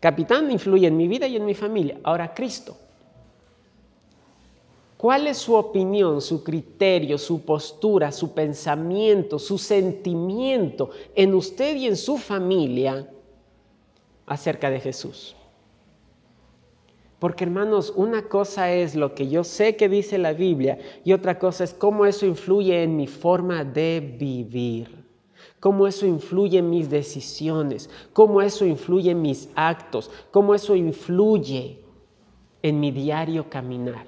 [0.00, 1.98] capitán influye en mi vida y en mi familia.
[2.02, 2.76] Ahora, Cristo.
[4.98, 11.86] ¿Cuál es su opinión, su criterio, su postura, su pensamiento, su sentimiento en usted y
[11.86, 13.08] en su familia
[14.26, 15.36] acerca de Jesús?
[17.20, 21.38] Porque hermanos, una cosa es lo que yo sé que dice la Biblia y otra
[21.38, 25.04] cosa es cómo eso influye en mi forma de vivir,
[25.60, 31.82] cómo eso influye en mis decisiones, cómo eso influye en mis actos, cómo eso influye
[32.62, 34.06] en mi diario caminar.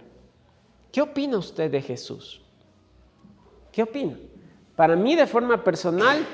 [0.93, 2.43] ¿Qué opina usted de Jesús?
[3.73, 4.17] ¿Qué opina?
[4.77, 6.27] Para mí de forma personal,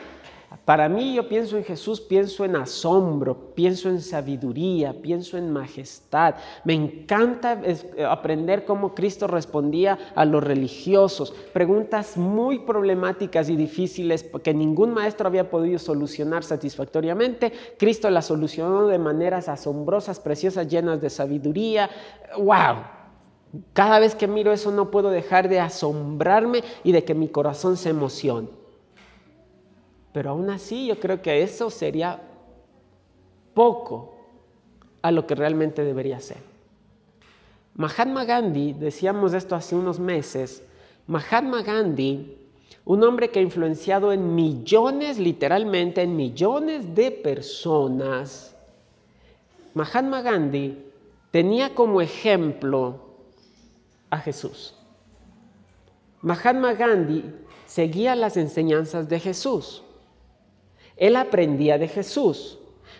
[0.64, 6.36] para mí yo pienso en Jesús, pienso en asombro, pienso en sabiduría, pienso en majestad.
[6.64, 14.24] Me encanta eh, aprender cómo Cristo respondía a los religiosos, preguntas muy problemáticas y difíciles
[14.42, 17.52] que ningún maestro había podido solucionar satisfactoriamente.
[17.78, 21.90] Cristo las solucionó de maneras asombrosas, preciosas, llenas de sabiduría.
[22.38, 22.84] ¡Wow!
[23.72, 27.76] Cada vez que miro eso no puedo dejar de asombrarme y de que mi corazón
[27.76, 28.55] se emocione.
[30.16, 32.18] Pero aún así yo creo que eso sería
[33.52, 34.14] poco
[35.02, 36.38] a lo que realmente debería ser.
[37.74, 40.62] Mahatma Gandhi, decíamos esto hace unos meses,
[41.06, 42.34] Mahatma Gandhi,
[42.86, 48.56] un hombre que ha influenciado en millones, literalmente en millones de personas,
[49.74, 50.82] Mahatma Gandhi
[51.30, 53.00] tenía como ejemplo
[54.08, 54.74] a Jesús.
[56.22, 57.22] Mahatma Gandhi
[57.66, 59.82] seguía las enseñanzas de Jesús.
[60.96, 62.58] Él aprendía de Jesús.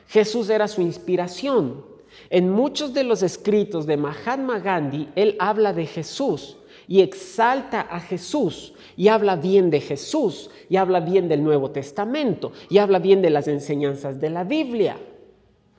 [0.09, 1.85] Jesús era su inspiración.
[2.31, 6.57] En muchos de los escritos de Mahatma Gandhi, él habla de Jesús
[6.89, 12.53] y exalta a Jesús y habla bien de Jesús y habla bien del Nuevo Testamento
[12.69, 14.97] y habla bien de las enseñanzas de la Biblia.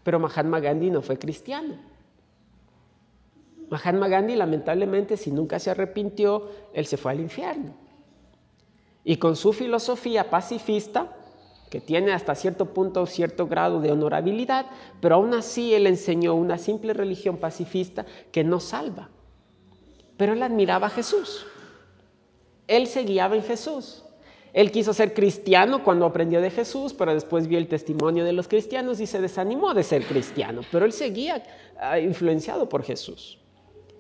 [0.04, 1.76] Pero Mahatma Gandhi no fue cristiano.
[3.70, 7.74] Mahatma Gandhi, lamentablemente, si nunca se arrepintió, él se fue al infierno.
[9.04, 11.17] Y con su filosofía pacifista,
[11.70, 14.68] que tiene hasta cierto punto cierto grado de honorabilidad,
[15.02, 19.10] pero aún así él enseñó una simple religión pacifista que no salva.
[20.16, 21.46] Pero él admiraba a Jesús.
[22.68, 24.04] Él se guiaba en Jesús.
[24.54, 28.48] Él quiso ser cristiano cuando aprendió de Jesús, pero después vio el testimonio de los
[28.48, 30.62] cristianos y se desanimó de ser cristiano.
[30.72, 31.44] Pero él seguía
[31.80, 33.38] ah, influenciado por Jesús.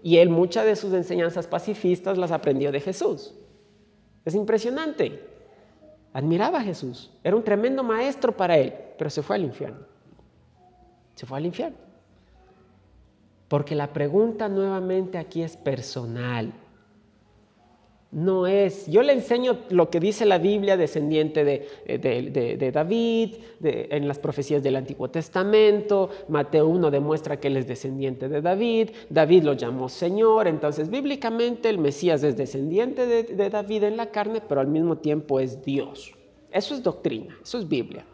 [0.01, 3.33] Y él muchas de sus enseñanzas pacifistas las aprendió de Jesús.
[4.25, 5.36] Es impresionante.
[6.13, 7.11] Admiraba a Jesús.
[7.23, 9.85] Era un tremendo maestro para él, pero se fue al infierno.
[11.15, 11.77] Se fue al infierno.
[13.47, 16.53] Porque la pregunta nuevamente aquí es personal
[18.11, 24.07] no es, yo le enseño lo que dice la Biblia, descendiente de, eh, David, en
[24.07, 29.43] las profecías del Antiguo Testamento, Mateo 1 demuestra que él es descendiente de David, David
[29.43, 34.61] lo llamó Señor, entonces bíblicamente el Mesías es descendiente de David en la carne, pero
[34.61, 36.13] al mismo tiempo es Dios.
[36.51, 38.05] Eso es doctrina, eso es Biblia.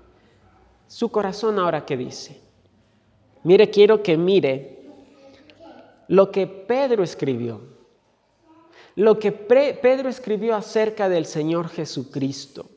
[0.87, 2.41] Su corazón ahora qué dice.
[3.43, 4.79] Mire, quiero que mire
[6.07, 7.72] lo que Pedro escribió
[8.95, 12.69] lo que Pedro escribió acerca del Señor Jesucristo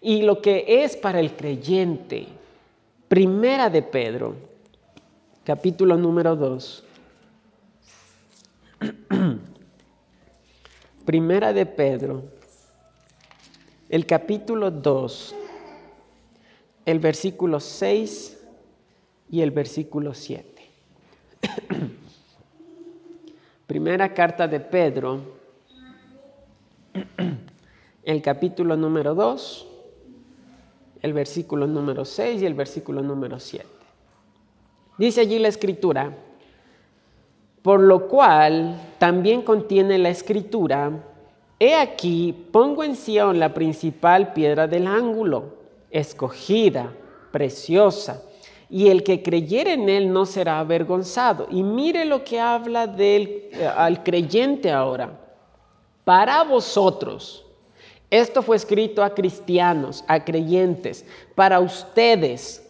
[0.00, 2.28] y lo que es para el creyente.
[3.08, 4.36] Primera de Pedro,
[5.44, 6.84] capítulo número 2.
[11.04, 12.22] Primera de Pedro,
[13.88, 15.34] el capítulo 2,
[16.86, 18.38] el versículo 6
[19.30, 20.70] y el versículo 7.
[23.72, 25.18] Primera carta de Pedro,
[28.04, 29.66] el capítulo número 2,
[31.00, 33.66] el versículo número 6 y el versículo número 7.
[34.98, 36.14] Dice allí la escritura,
[37.62, 40.92] por lo cual también contiene la escritura,
[41.58, 45.44] he aquí, pongo en Sion la principal piedra del ángulo,
[45.90, 46.92] escogida,
[47.30, 48.22] preciosa
[48.72, 51.46] y el que creyere en él no será avergonzado.
[51.50, 55.20] Y mire lo que habla del, eh, al creyente ahora.
[56.04, 57.44] Para vosotros,
[58.08, 61.04] esto fue escrito a cristianos, a creyentes,
[61.34, 62.66] para ustedes,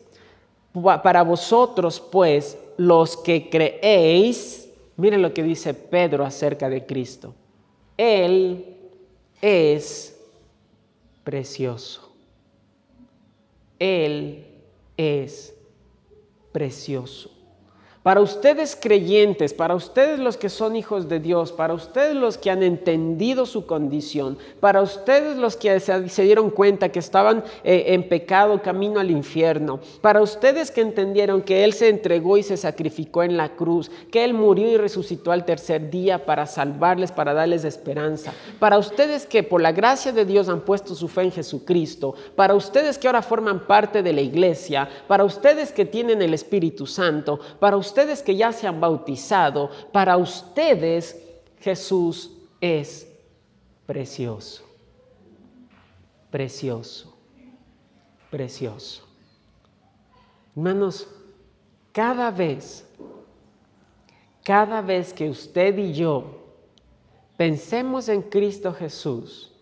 [1.05, 7.33] para vosotros pues, los que creéis, mire lo que dice Pedro acerca de Cristo.
[7.97, 8.77] Él
[9.41, 10.19] es
[11.23, 12.13] precioso.
[13.79, 14.45] Él
[14.97, 15.62] es precioso
[16.53, 17.32] precioso.
[18.03, 22.51] Para ustedes creyentes, para ustedes los que son hijos de Dios, para ustedes los que
[22.51, 28.09] han entendido su condición, para ustedes los que se, dieron cuenta que estaban eh, en
[28.09, 33.23] pecado camino al infierno, para ustedes que entendieron que Él se entregó y se sacrificó
[33.23, 37.65] en la cruz, que Él murió y resucitó al tercer día para salvarles, para darles
[37.65, 42.17] esperanza, para ustedes que por la gracia de Dios han puesto su fe en Jesucristo,
[42.35, 46.89] para ustedes que ahora forman parte de la iglesia, para ustedes que tienen el Espíritu
[46.89, 51.14] Santo, para ustedes ustedes que ya se han bautizado, para ustedes
[51.61, 53.07] Jesús es
[53.84, 54.64] precioso,
[56.30, 57.14] precioso,
[58.30, 59.03] precioso.
[60.57, 61.07] Hermanos,
[61.93, 62.88] cada vez,
[64.43, 66.40] cada vez que usted y yo
[67.36, 69.53] pensemos en Cristo Jesús,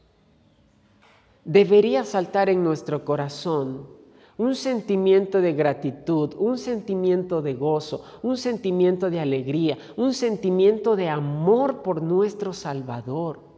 [1.45, 4.00] debería saltar en nuestro corazón
[4.41, 11.11] un sentimiento de gratitud, un sentimiento de gozo, un sentimiento de alegría, un sentimiento de
[11.11, 13.50] amor por nuestro Salvador.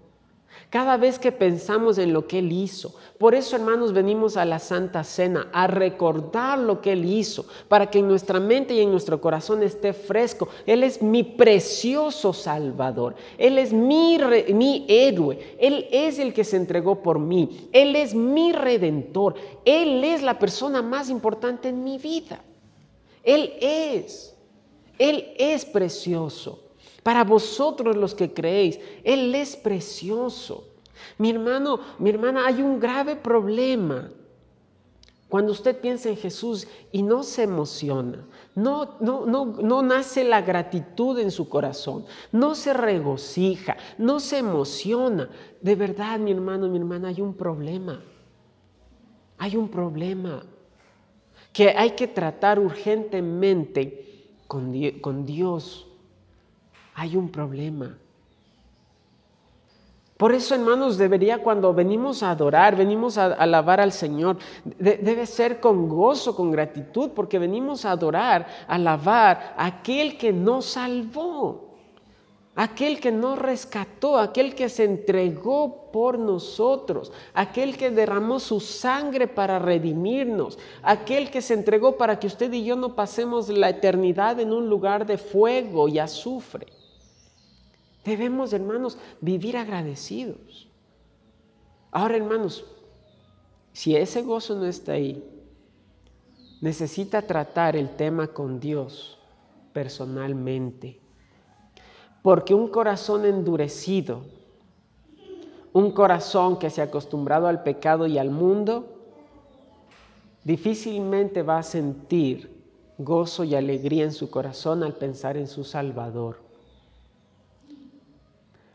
[0.73, 2.95] Cada vez que pensamos en lo que Él hizo.
[3.19, 7.91] Por eso, hermanos, venimos a la Santa Cena a recordar lo que Él hizo, para
[7.91, 10.49] que en nuestra mente y en nuestro corazón esté fresco.
[10.65, 13.17] Él es mi precioso Salvador.
[13.37, 14.17] Él es mi,
[14.55, 15.57] mi héroe.
[15.59, 17.69] Él es el que se entregó por mí.
[17.71, 19.35] Él es mi redentor.
[19.67, 22.43] Él es la persona más importante en mi vida.
[23.23, 24.35] Él es.
[24.99, 26.61] Él es precioso.
[27.03, 30.69] Para vosotros los que creéis, Él es precioso.
[31.19, 34.11] Mi hermano, mi hermana, hay un grave problema.
[35.29, 38.25] Cuando usted piensa en Jesús y no se emociona,
[38.55, 44.39] no, no, no, no nace la gratitud en su corazón, no se regocija, no se
[44.39, 45.31] emociona.
[45.61, 48.03] De verdad, mi hermano, mi hermana, hay un problema.
[49.39, 50.45] Hay un problema
[51.53, 55.92] que hay que tratar urgentemente con, con Dios
[56.95, 57.97] hay un problema.
[60.23, 64.39] Por eso, hermanos, debería cuando venimos a adorar, venimos a alabar al Señor,
[64.79, 70.33] debe ser con gozo, con gratitud, porque venimos a adorar, a alabar a aquel que
[70.33, 71.73] nos salvó,
[72.55, 79.27] aquel que nos rescató, aquel que se entregó por nosotros, aquel que derramó su sangre
[79.27, 84.39] para redimirnos, aquel que se entregó para que usted y yo no pasemos la eternidad
[84.39, 86.67] en un lugar de fuego y azufre.
[88.05, 90.69] Debemos, hermanos, vivir agradecidos.
[91.91, 92.65] Ahora, hermanos,
[93.73, 95.23] si ese gozo no está ahí,
[96.61, 99.19] necesita tratar el tema con Dios
[99.73, 101.01] personalmente.
[102.23, 104.23] Porque un corazón endurecido,
[105.73, 109.01] un corazón que se ha acostumbrado al pecado y al mundo,
[110.45, 112.63] difícilmente va a sentir
[112.99, 116.42] gozo y alegría en su corazón al pensar en su Salvador.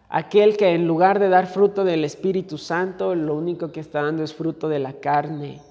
[0.09, 4.23] Aquel que en lugar de dar fruto del Espíritu Santo, lo único que está dando
[4.23, 5.61] es fruto de la carne.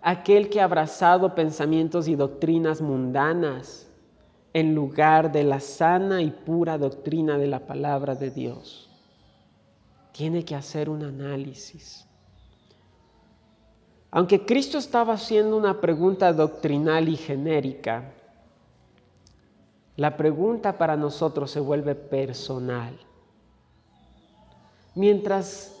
[0.00, 3.86] Aquel que ha abrazado pensamientos y doctrinas mundanas
[4.54, 8.88] en lugar de la sana y pura doctrina de la palabra de Dios.
[10.12, 12.06] Tiene que hacer un análisis.
[14.10, 18.12] Aunque Cristo estaba haciendo una pregunta doctrinal y genérica,
[19.96, 22.98] la pregunta para nosotros se vuelve personal.
[24.94, 25.76] Mientras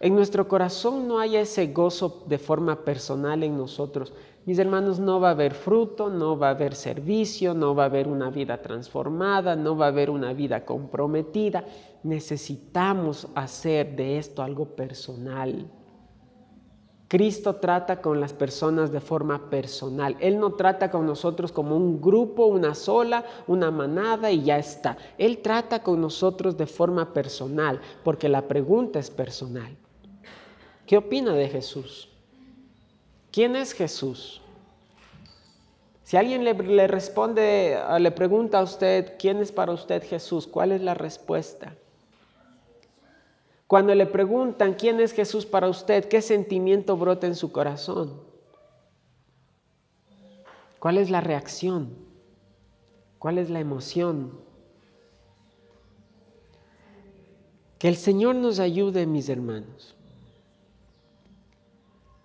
[0.00, 4.12] en nuestro corazón no haya ese gozo de forma personal en nosotros,
[4.46, 7.86] mis hermanos, no va a haber fruto, no va a haber servicio, no va a
[7.86, 11.64] haber una vida transformada, no va a haber una vida comprometida.
[12.02, 15.66] Necesitamos hacer de esto algo personal.
[17.08, 20.16] Cristo trata con las personas de forma personal.
[20.20, 24.96] Él no trata con nosotros como un grupo, una sola, una manada y ya está.
[25.18, 29.76] Él trata con nosotros de forma personal, porque la pregunta es personal.
[30.86, 32.08] ¿Qué opina de Jesús?
[33.30, 34.40] ¿Quién es Jesús?
[36.04, 40.46] Si alguien le, le responde, le pregunta a usted, ¿quién es para usted Jesús?
[40.46, 41.74] ¿Cuál es la respuesta?
[43.66, 48.20] Cuando le preguntan quién es Jesús para usted, ¿qué sentimiento brota en su corazón?
[50.78, 51.96] ¿Cuál es la reacción?
[53.18, 54.38] ¿Cuál es la emoción?
[57.78, 59.94] Que el Señor nos ayude, mis hermanos,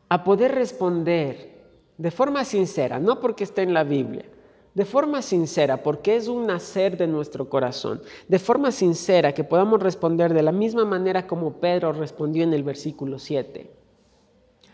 [0.09, 1.57] a poder responder
[1.97, 4.28] de forma sincera, no porque esté en la Biblia,
[4.74, 9.82] de forma sincera, porque es un nacer de nuestro corazón, de forma sincera que podamos
[9.82, 13.70] responder de la misma manera como Pedro respondió en el versículo 7.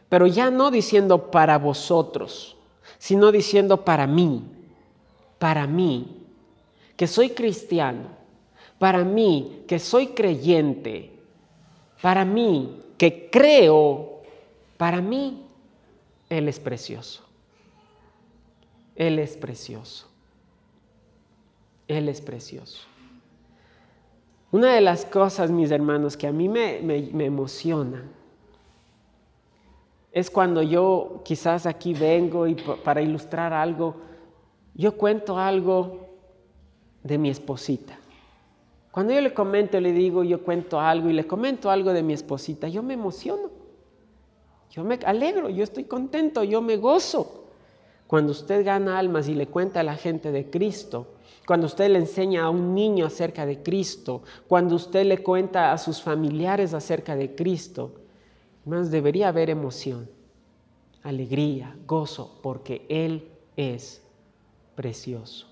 [0.09, 2.57] Pero ya no diciendo para vosotros,
[2.97, 4.43] sino diciendo para mí.
[5.37, 6.23] para mí,
[6.95, 8.07] que soy cristiano,
[8.79, 11.11] para mí, que soy creyente,
[12.01, 14.21] para mí, que creo,
[14.77, 15.45] para mí,
[16.29, 17.23] Él es precioso.
[18.95, 20.07] Él es precioso.
[21.87, 22.87] Él es precioso.
[24.51, 28.03] Una de las cosas, mis hermanos, que a mí me, me, emociona
[30.11, 33.95] es cuando yo quizás aquí vengo y para ilustrar algo,
[34.73, 36.07] yo cuento algo
[37.03, 37.99] de mi esposita.
[38.91, 42.13] Cuando yo le comento, le digo, yo cuento algo y le comento algo de mi
[42.13, 43.49] esposita, yo me emociono.
[44.69, 47.44] Yo me alegro, yo estoy contento, yo me gozo.
[48.07, 51.99] Cuando usted gana almas y le cuenta a la gente de Cristo, cuando usted le
[51.99, 57.15] enseña a un niño acerca de Cristo, cuando usted le cuenta a sus familiares acerca
[57.15, 57.93] de Cristo,
[58.65, 60.09] más debería haber emoción,
[61.03, 64.01] alegría, gozo, porque Él es
[64.75, 65.47] precioso.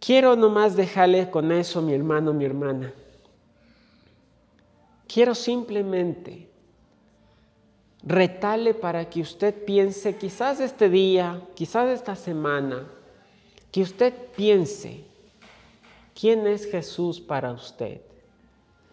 [0.00, 2.92] Quiero nomás dejarle con eso, mi hermano, mi hermana.
[5.08, 6.48] Quiero simplemente
[8.06, 12.86] retarle para que usted piense, quizás este día, quizás esta semana,
[13.72, 15.04] que usted piense,
[16.18, 18.00] ¿quién es Jesús para usted?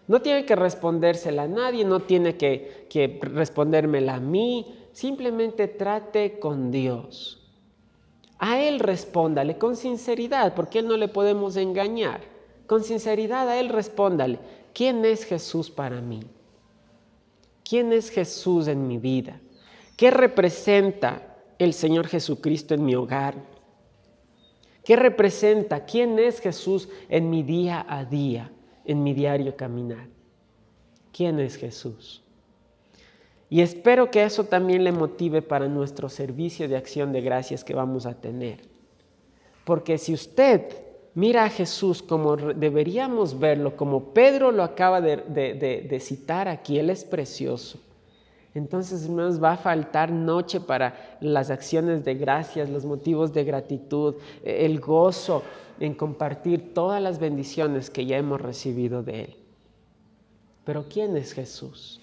[0.08, 6.38] No tiene que respondérsela a nadie, no tiene que, que respondérmela a mí, simplemente trate
[6.40, 7.40] con Dios.
[8.38, 12.20] A Él respóndale con sinceridad, porque Él no le podemos engañar.
[12.66, 14.40] Con sinceridad a Él respóndale,
[14.74, 16.20] ¿quién es Jesús para mí?
[17.64, 19.40] ¿Quién es Jesús en mi vida?
[19.96, 23.34] ¿Qué representa el Señor Jesucristo en mi hogar?
[24.84, 25.84] ¿Qué representa?
[25.84, 28.52] ¿Quién es Jesús en mi día a día,
[28.84, 30.08] en mi diario caminar?
[31.10, 32.22] ¿Quién es Jesús?
[33.48, 37.74] Y espero que eso también le motive para nuestro servicio de acción de gracias que
[37.74, 38.60] vamos a tener.
[39.64, 40.83] Porque si usted
[41.14, 47.04] mira a Jesús como deberíamos verlo, como Pedro lo acaba de, citar aquí, Él es
[47.04, 47.78] precioso
[48.54, 54.14] entonces, nos va a faltar noche para las acciones de gracias, los motivos de gratitud,
[54.44, 55.42] el gozo
[55.80, 59.36] en compartir todas las bendiciones que ya hemos recibido de Él.
[60.64, 62.00] Pero ¿quién es Jesús?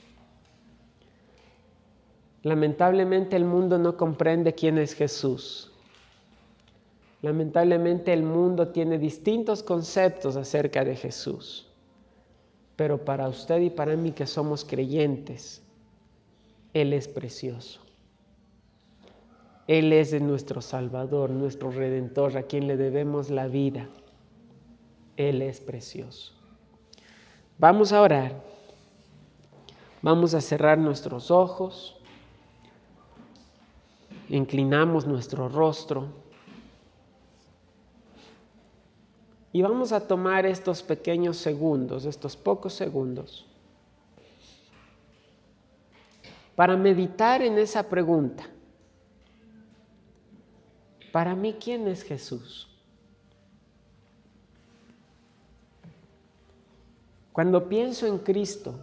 [2.44, 5.71] Lamentablemente el mundo no comprende quién es Jesús.
[7.22, 11.68] Lamentablemente el mundo tiene distintos conceptos acerca de Jesús.
[12.76, 15.62] Pero para usted y para mí que somos creyentes,
[16.74, 17.80] él es precioso.
[19.68, 23.88] Él es nuestro Salvador, nuestro Redentor, a quien le debemos la vida.
[25.16, 26.34] Él es precioso.
[27.60, 28.42] Vamos a orar.
[30.02, 31.96] Vamos a cerrar nuestros ojos.
[34.30, 36.08] Inclinamos nuestro rostro.
[39.54, 43.46] Y vamos a tomar estos pequeños segundos, estos pocos segundos
[46.62, 48.44] para meditar en esa pregunta.
[51.12, 52.70] Para mí, ¿quién es Jesús?
[57.34, 58.80] Cuando pienso en Cristo,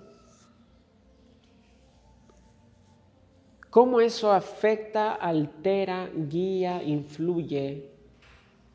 [3.70, 7.90] ¿cómo eso afecta, altera, guía, influye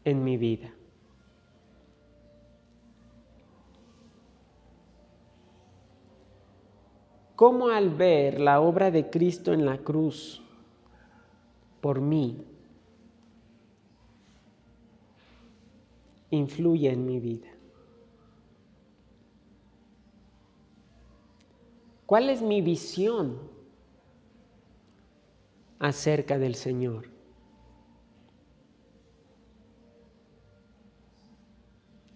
[0.05, 0.71] en mi vida?
[7.43, 10.41] Cómo al ver la obra de Cristo en la cruz
[11.81, 12.41] por mí,
[16.29, 17.49] influye en mi vida.
[22.05, 23.37] ¿Cuál es mi visión
[25.79, 27.09] acerca del Señor?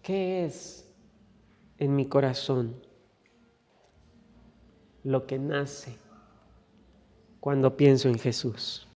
[0.02, 0.90] ¿Qué es
[1.80, 2.87] en mi corazón?
[5.08, 5.98] Lo que nace
[7.40, 8.87] cuando pienso en Jesús.